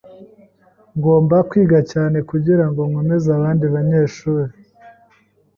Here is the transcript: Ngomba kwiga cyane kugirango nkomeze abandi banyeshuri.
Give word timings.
Ngomba 0.97 1.37
kwiga 1.49 1.79
cyane 1.91 2.17
kugirango 2.29 2.81
nkomeze 2.89 3.27
abandi 3.37 3.65
banyeshuri. 3.73 4.51